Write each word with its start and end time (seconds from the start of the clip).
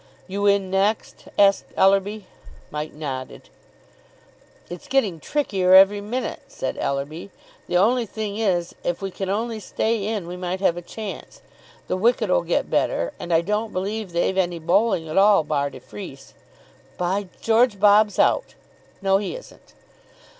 "You 0.27 0.47
in 0.47 0.71
next?" 0.71 1.25
asked 1.37 1.65
Ellerby. 1.77 2.25
Mike 2.71 2.91
nodded. 2.95 3.49
"It's 4.67 4.87
getting 4.87 5.19
trickier 5.19 5.75
every 5.75 6.01
minute," 6.01 6.39
said 6.47 6.75
Ellerby. 6.79 7.29
"The 7.67 7.77
only 7.77 8.07
thing 8.07 8.37
is, 8.37 8.73
if 8.83 9.03
we 9.03 9.11
can 9.11 9.29
only 9.29 9.59
stay 9.59 10.03
in, 10.07 10.25
we 10.25 10.35
might 10.37 10.59
have 10.59 10.75
a 10.75 10.81
chance. 10.81 11.43
The 11.87 11.97
wicket'll 11.99 12.41
get 12.41 12.67
better, 12.67 13.13
and 13.19 13.31
I 13.31 13.41
don't 13.41 13.71
believe 13.71 14.11
they've 14.11 14.39
any 14.39 14.57
bowling 14.57 15.07
at 15.07 15.19
all 15.19 15.43
bar 15.43 15.69
de 15.69 15.79
Freece. 15.79 16.33
By 16.97 17.27
George, 17.39 17.79
Bob's 17.79 18.17
out!... 18.17 18.55
No, 19.03 19.17
he 19.19 19.35
isn't." 19.35 19.75